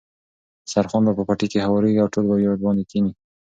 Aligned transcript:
دسترخوان 0.65 1.03
به 1.05 1.11
په 1.17 1.23
پټي 1.27 1.47
کې 1.51 1.65
هوارېږي 1.65 1.99
او 2.01 2.11
ټول 2.13 2.25
به 2.29 2.35
ورباندې 2.47 2.83
کېني. 2.91 3.11